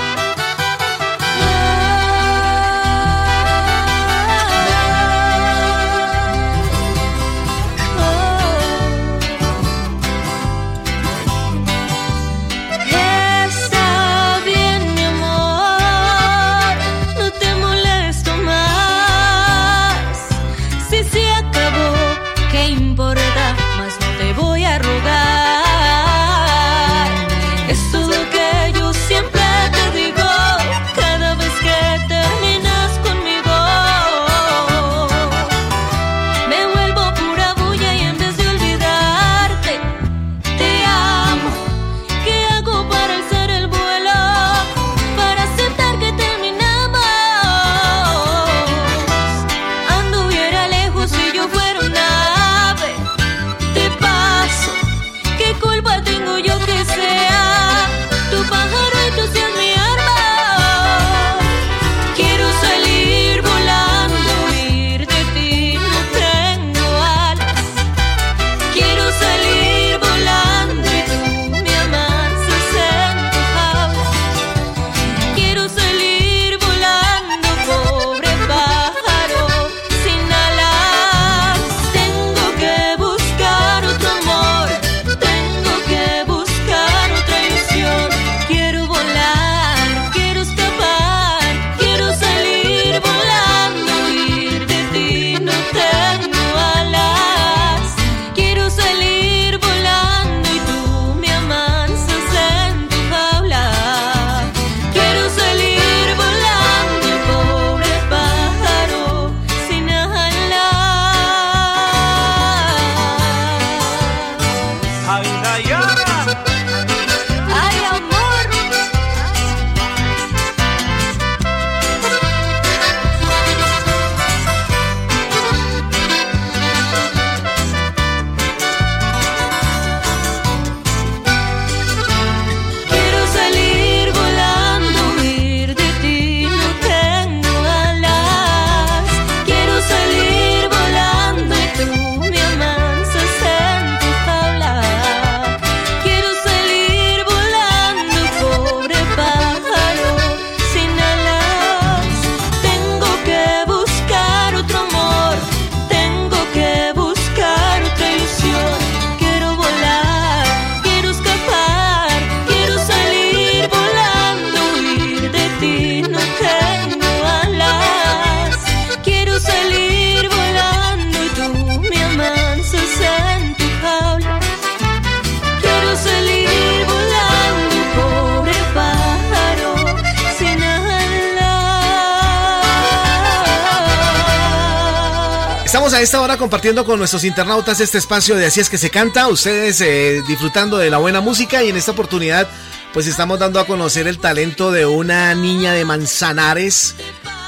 [185.83, 189.27] A esta hora compartiendo con nuestros internautas este espacio de Así es que se canta,
[189.27, 192.47] ustedes eh, disfrutando de la buena música y en esta oportunidad
[192.93, 196.95] pues estamos dando a conocer el talento de una niña de Manzanares,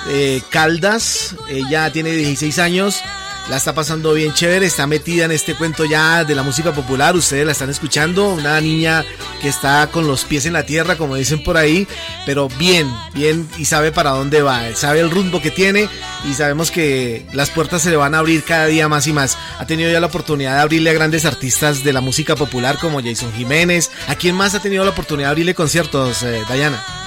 [0.09, 3.01] eh, Caldas, ella tiene 16 años,
[3.49, 7.15] la está pasando bien chévere, está metida en este cuento ya de la música popular,
[7.15, 9.05] ustedes la están escuchando, una niña
[9.41, 11.87] que está con los pies en la tierra, como dicen por ahí,
[12.25, 15.87] pero bien, bien y sabe para dónde va, sabe el rumbo que tiene
[16.29, 19.37] y sabemos que las puertas se le van a abrir cada día más y más.
[19.59, 23.01] Ha tenido ya la oportunidad de abrirle a grandes artistas de la música popular como
[23.01, 27.04] Jason Jiménez, ¿a quién más ha tenido la oportunidad de abrirle conciertos, eh, Dayana?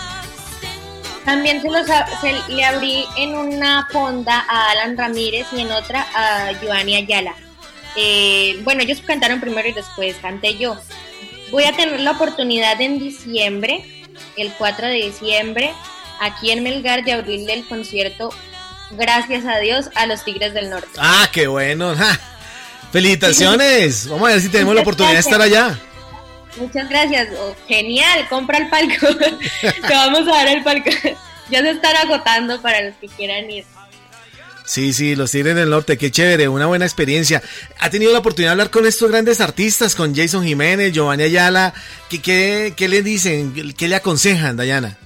[1.29, 1.87] También se, los,
[2.49, 7.35] le abrí en una fonda a Alan Ramírez y en otra a Giovanni Ayala.
[7.97, 10.79] Eh, bueno, ellos cantaron primero y después canté yo.
[11.51, 13.85] Voy a tener la oportunidad en diciembre,
[14.39, 15.75] el 4 de diciembre,
[16.19, 18.31] aquí en Melgar de abrirle el concierto,
[18.93, 20.89] gracias a Dios, a los Tigres del Norte.
[20.97, 21.95] Ah, qué bueno.
[22.91, 24.09] Felicitaciones.
[24.09, 25.79] Vamos a ver si tenemos la oportunidad de estar allá.
[26.59, 27.29] Muchas gracias.
[27.39, 29.07] Oh, genial, compra el palco.
[29.61, 30.91] Te vamos a dar el palco.
[31.51, 33.65] ya se están agotando para los que quieran ir.
[34.69, 37.43] Sí, sí, los Tigres del Norte, qué chévere, una buena experiencia.
[37.81, 41.73] ¿Ha tenido la oportunidad de hablar con estos grandes artistas, con Jason Jiménez, Giovanni Ayala?
[42.11, 43.73] ¿Qué, qué, qué le dicen?
[43.75, 44.99] ¿Qué le aconsejan, Dayana?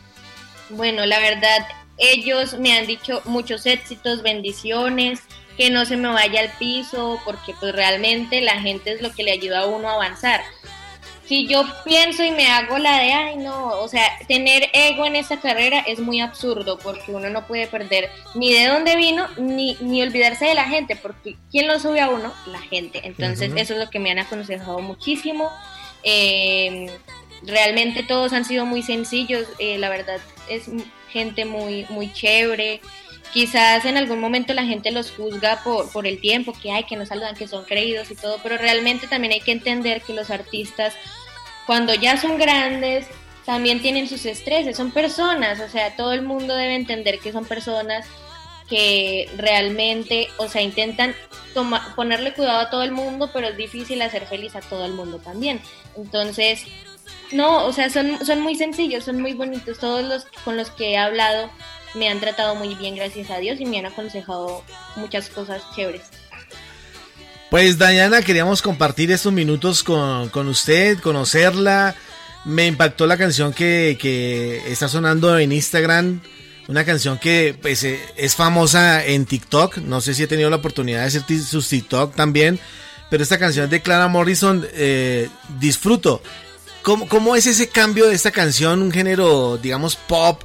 [0.71, 1.65] Bueno, la verdad,
[1.97, 5.21] ellos me han dicho muchos éxitos, bendiciones,
[5.57, 9.23] que no se me vaya al piso, porque pues realmente la gente es lo que
[9.23, 10.43] le ayuda a uno a avanzar
[11.27, 15.17] si yo pienso y me hago la de, ay, no, o sea, tener ego en
[15.17, 19.77] esta carrera es muy absurdo porque uno no puede perder ni de dónde vino ni,
[19.81, 22.33] ni olvidarse de la gente, porque ¿quién lo sube a uno?
[22.47, 23.01] La gente.
[23.05, 25.51] Entonces, eso es lo que me han aconsejado muchísimo.
[26.03, 26.89] Em,
[27.43, 30.69] realmente todos han sido muy sencillos, eh, la verdad es
[31.09, 32.81] gente muy, muy chévere.
[33.33, 36.97] Quizás en algún momento la gente los juzga por, por el tiempo que hay, que
[36.97, 40.31] nos saludan, que son creídos y todo, pero realmente también hay que entender que los
[40.31, 40.95] artistas
[41.67, 43.07] cuando ya son grandes,
[43.45, 47.45] también tienen sus estreses, son personas, o sea, todo el mundo debe entender que son
[47.45, 48.07] personas
[48.69, 51.15] que realmente, o sea, intentan
[51.97, 55.19] ponerle cuidado a todo el mundo, pero es difícil hacer feliz a todo el mundo
[55.19, 55.61] también.
[55.97, 56.65] Entonces,
[57.33, 60.93] no, o sea, son, son muy sencillos, son muy bonitos, todos los con los que
[60.93, 61.51] he hablado
[61.95, 64.63] me han tratado muy bien, gracias a Dios, y me han aconsejado
[64.97, 66.03] muchas cosas chéveres.
[67.51, 71.95] Pues Dayana, queríamos compartir estos minutos con, usted, conocerla.
[72.47, 76.23] Me impactó la canción que, está sonando en Instagram.
[76.69, 79.79] Una canción que pues, eh, es famosa en TikTok.
[79.79, 82.59] No sé si he tenido la oportunidad de hacer sus TikTok también.
[83.11, 85.29] Pero esta canción de Clara Morrison, eh,
[85.61, 86.23] disfruto.
[86.81, 88.81] ¿Cómo, ¿Cómo es ese cambio de esta canción?
[88.81, 90.43] Un género, digamos, pop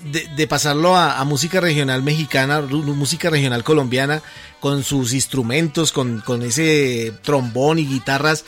[0.00, 4.22] de, pasarlo a, música regional mexicana, música regional colombiana,
[4.60, 8.44] con sus instrumentos, con, ese trombón y guitarras,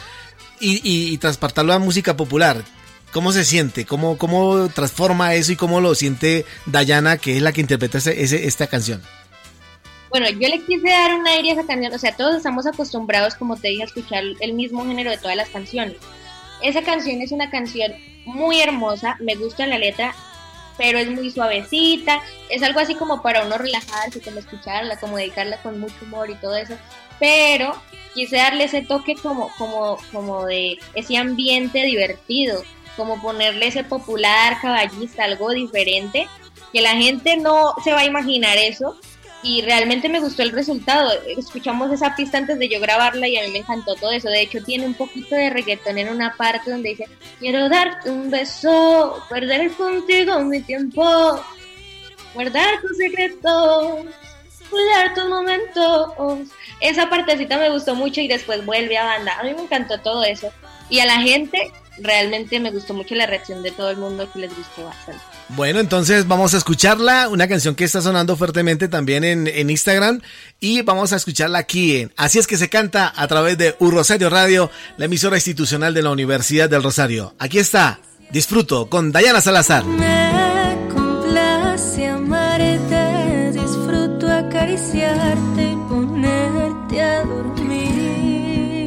[0.61, 2.64] y, y, transportarlo a música popular.
[3.12, 3.86] ¿Cómo se siente?
[3.86, 8.46] ¿Cómo, ¿Cómo transforma eso y cómo lo siente Dayana, que es la que interpreta ese,
[8.46, 9.03] esta canción?
[10.11, 13.34] Bueno, yo le quise dar un aire a esa canción, o sea, todos estamos acostumbrados,
[13.34, 15.96] como te dije, a escuchar el mismo género de todas las canciones.
[16.62, 17.92] Esa canción es una canción
[18.26, 20.14] muy hermosa, me gusta la letra,
[20.80, 25.60] pero es muy suavecita, es algo así como para uno relajarse, como escucharla, como dedicarla
[25.60, 26.74] con mucho humor y todo eso,
[27.18, 27.74] pero
[28.14, 32.62] quise darle ese toque como, como, como de ese ambiente divertido,
[32.96, 36.26] como ponerle ese popular caballista, algo diferente,
[36.72, 38.96] que la gente no se va a imaginar eso,
[39.43, 41.12] y realmente me gustó el resultado.
[41.26, 44.28] Escuchamos esa pista antes de yo grabarla y a mí me encantó todo eso.
[44.28, 48.30] De hecho, tiene un poquito de reggaetón en una parte donde dice, quiero darte un
[48.30, 51.43] beso, perder contigo mi tiempo,
[52.34, 54.07] guardar tus secretos,
[54.68, 56.49] cuidar tus momentos.
[56.80, 59.38] Esa partecita me gustó mucho y después vuelve a banda.
[59.38, 60.53] A mí me encantó todo eso.
[60.91, 64.41] Y a la gente realmente me gustó mucho la reacción de todo el mundo que
[64.41, 65.22] les gustó bastante.
[65.57, 70.20] Bueno, entonces vamos a escucharla, una canción que está sonando fuertemente también en, Instagram
[70.61, 73.90] y vamos a escucharla aquí en Así es que se canta a través de U
[73.90, 77.34] Rosario Radio, la emisora institucional de la Universidad del Rosario.
[77.38, 77.98] Aquí está,
[78.30, 79.84] disfruto con Dayana Salazar.
[79.84, 88.86] Me complace amarte, disfruto acariciarte y ponerte a dormir.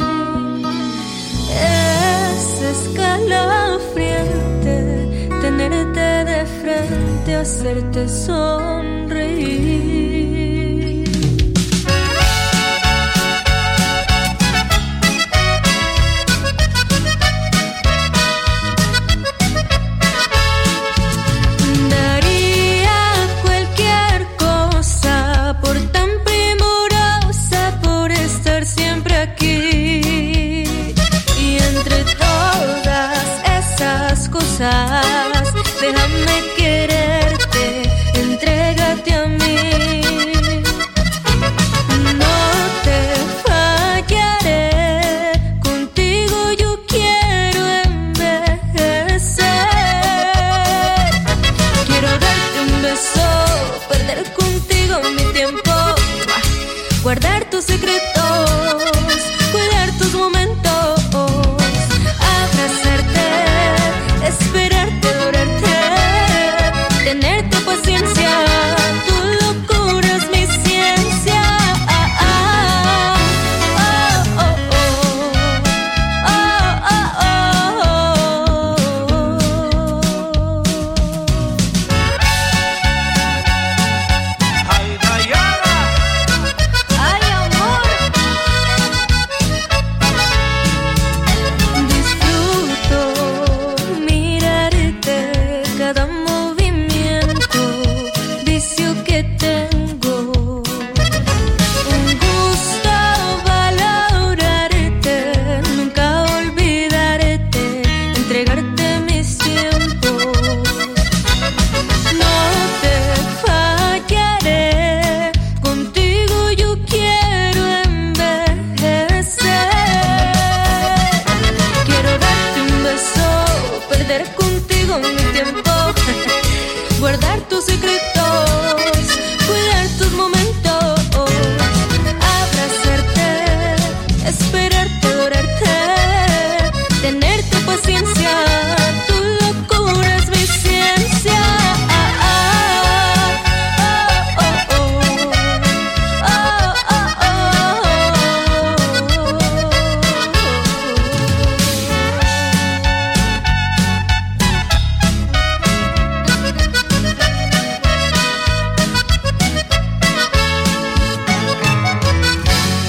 [1.51, 6.12] Es escalofriante tenerte
[6.64, 8.64] Frente a hacerte sonreír.
[21.89, 22.99] Daría
[23.41, 30.64] cualquier cosa por tan primorosa, por estar siempre aquí
[31.41, 33.28] y entre todas
[33.59, 35.03] esas cosas.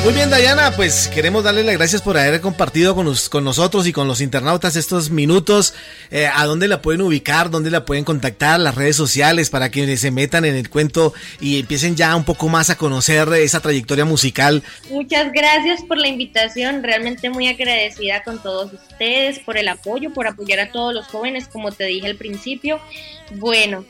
[0.05, 3.87] Muy bien, Dayana, pues queremos darle las gracias por haber compartido con, nos- con nosotros
[3.87, 5.73] y con los internautas estos minutos.
[6.11, 7.49] Eh, ¿A dónde la pueden ubicar?
[7.49, 8.61] ¿Dónde la pueden contactar?
[8.61, 12.51] Las redes sociales para que se metan en el cuento y empiecen ya un poco
[12.51, 14.63] más a conocer esa trayectoria musical.
[14.91, 20.27] Muchas gracias por la invitación, realmente muy agradecida con todos ustedes por el apoyo, por
[20.27, 22.79] apoyar a todos los jóvenes, como te dije al principio.
[23.37, 23.87] Bueno,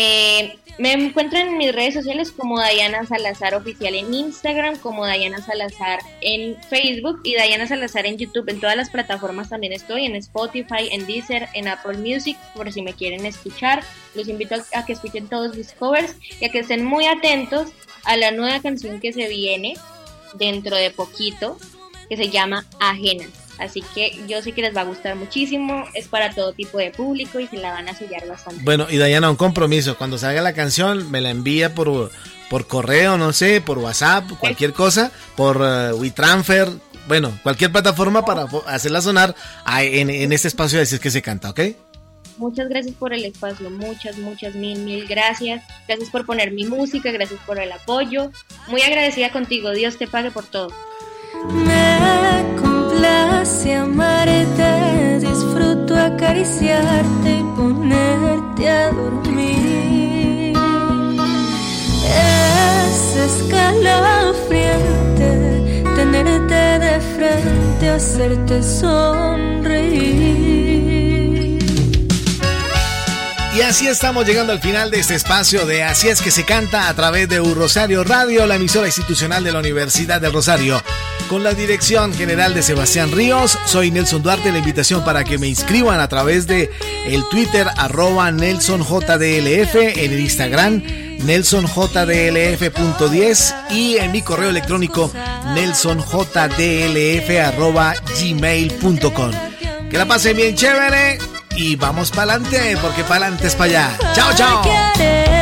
[0.00, 5.42] eh, me encuentran en mis redes sociales como Dayana Salazar Oficial en Instagram, como Dayana
[5.42, 8.48] Salazar en Facebook y Dayana Salazar en YouTube.
[8.48, 12.80] En todas las plataformas también estoy, en Spotify, en Deezer, en Apple Music, por si
[12.80, 13.82] me quieren escuchar.
[14.14, 17.70] Los invito a que escuchen todos mis covers y a que estén muy atentos
[18.04, 19.74] a la nueva canción que se viene
[20.34, 21.58] dentro de poquito,
[22.08, 23.47] que se llama Ajenas.
[23.58, 26.90] Así que yo sé que les va a gustar muchísimo, es para todo tipo de
[26.90, 28.62] público y se la van a sellar bastante.
[28.64, 29.96] Bueno, y Dayana, un compromiso.
[29.96, 32.10] Cuando salga la canción, me la envía por,
[32.50, 36.68] por correo, no sé, por WhatsApp, cualquier cosa, por eh, WeTransfer,
[37.08, 39.34] bueno, cualquier plataforma para hacerla sonar
[39.64, 41.60] a- en, en este espacio de Así es que se canta, ¿ok?
[42.36, 45.64] Muchas gracias por el espacio, muchas, muchas, mil, mil gracias.
[45.88, 48.30] Gracias por poner mi música, gracias por el apoyo.
[48.68, 50.68] Muy agradecida contigo, Dios te pague por todo.
[51.52, 52.67] Me
[53.08, 60.52] complace amarte, disfruto acariciarte y ponerte a dormir.
[62.04, 70.57] Es escalofriante tenerte de frente, hacerte sonreír.
[73.58, 76.88] Y así estamos llegando al final de este espacio de Así es que se canta
[76.88, 80.80] a través de Un Rosario Radio, la emisora institucional de la Universidad del Rosario.
[81.28, 84.52] Con la dirección general de Sebastián Ríos, soy Nelson Duarte.
[84.52, 86.70] La invitación para que me inscriban a través de
[87.06, 90.80] el Twitter arroba NelsonJDLF, en el Instagram
[91.24, 95.10] nelsonjdlf.10 y en mi correo electrónico
[95.54, 99.32] nelsonjdlf arroba gmail.com.
[99.90, 101.18] Que la pasen bien chévere
[101.58, 103.98] y vamos para adelante, porque para adelante es para allá.
[104.14, 105.37] Chao, chao.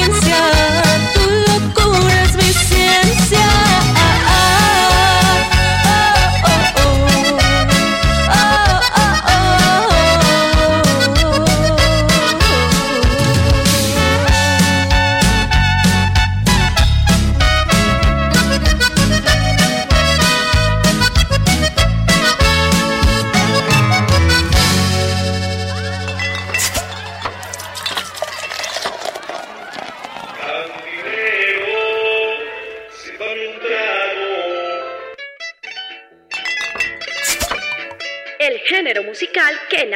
[0.00, 0.59] Insecure.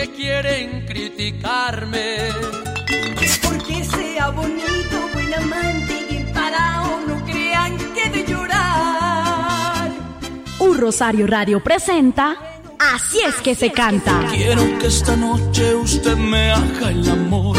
[0.00, 2.28] que quieren criticarme.
[3.42, 9.90] Porque sea bonito, buen amante y emparado, no crean que de llorar.
[10.58, 12.36] Un Rosario Radio presenta
[12.94, 14.26] Así es que se canta.
[14.30, 17.58] Quiero que esta noche usted me haga el amor